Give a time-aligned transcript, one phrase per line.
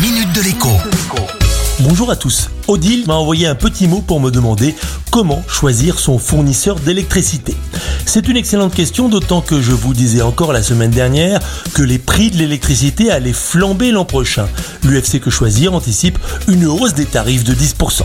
[0.00, 0.68] minute de l'écho.
[1.80, 2.50] Bonjour à tous.
[2.68, 4.76] Odile m'a envoyé un petit mot pour me demander
[5.10, 7.56] comment choisir son fournisseur d'électricité?
[8.06, 11.40] C'est une excellente question, d'autant que je vous disais encore la semaine dernière
[11.74, 14.48] que les prix de l'électricité allaient flamber l'an prochain.
[14.82, 16.18] L'UFC Que Choisir anticipe
[16.48, 18.02] une hausse des tarifs de 10%.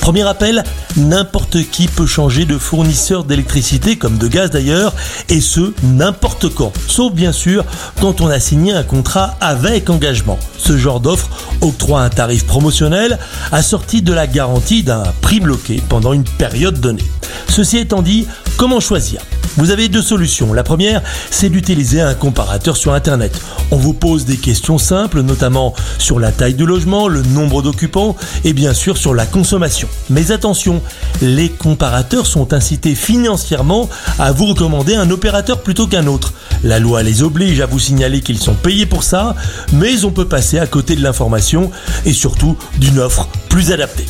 [0.00, 0.64] Premier appel,
[0.96, 4.94] n'importe qui peut changer de fournisseur d'électricité, comme de gaz d'ailleurs,
[5.28, 6.72] et ce, n'importe quand.
[6.88, 7.64] Sauf bien sûr
[8.00, 10.38] quand on a signé un contrat avec engagement.
[10.58, 11.28] Ce genre d'offre
[11.60, 13.18] octroie un tarif promotionnel
[13.52, 17.04] assorti de la garantie d'un prix bloqué pendant une période donnée.
[17.48, 19.20] Ceci étant dit, comment choisir?
[19.58, 20.52] Vous avez deux solutions.
[20.52, 23.38] La première, c'est d'utiliser un comparateur sur Internet.
[23.70, 28.16] On vous pose des questions simples, notamment sur la taille du logement, le nombre d'occupants
[28.44, 29.88] et bien sûr sur la consommation.
[30.10, 30.82] Mais attention,
[31.20, 33.88] les comparateurs sont incités financièrement
[34.18, 36.32] à vous recommander un opérateur plutôt qu'un autre.
[36.64, 39.36] La loi les oblige à vous signaler qu'ils sont payés pour ça,
[39.72, 41.70] mais on peut passer à côté de l'information
[42.04, 44.06] et surtout d'une offre plus adaptée.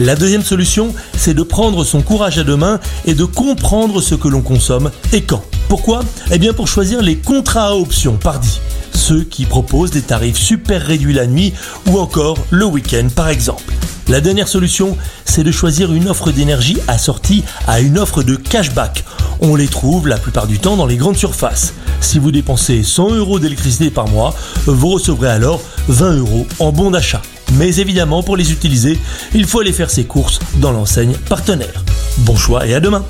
[0.00, 4.14] La deuxième solution, c'est de prendre son courage à deux mains et de comprendre ce
[4.14, 5.42] que l'on consomme et quand.
[5.68, 6.00] Pourquoi?
[6.30, 8.60] Eh bien pour choisir les contrats à option, pardi.
[8.94, 11.52] Ceux qui proposent des tarifs super réduits la nuit
[11.88, 13.64] ou encore le week-end par exemple.
[14.06, 19.04] La dernière solution, c'est de choisir une offre d'énergie assortie à une offre de cashback.
[19.40, 21.74] On les trouve la plupart du temps dans les grandes surfaces.
[22.00, 24.34] Si vous dépensez 100 euros d'électricité par mois,
[24.66, 27.20] vous recevrez alors 20 euros en bon d'achat.
[27.54, 28.98] Mais évidemment, pour les utiliser,
[29.34, 31.84] il faut aller faire ses courses dans l'enseigne partenaire.
[32.18, 33.04] Bon choix et à demain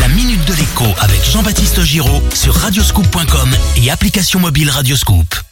[0.00, 5.47] La Minute de l'écho avec Jean-Baptiste Giraud sur radioscoop.com et application mobile Radioscoop.